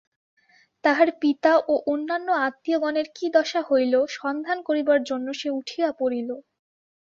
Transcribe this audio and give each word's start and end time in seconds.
তাহার 0.83 1.09
পিতা 1.21 1.53
ও 1.67 1.83
অন্যান্য 1.87 2.27
আত্মীয়গণের 2.47 3.07
কী 3.15 3.25
দশা 3.35 3.61
হইল 3.69 3.93
সন্ধান 4.17 4.57
করিবার 4.67 4.99
জন্য 5.03 5.27
সে 5.33 5.49
উঠিয়া 5.59 5.89
পড়িল। 5.99 6.29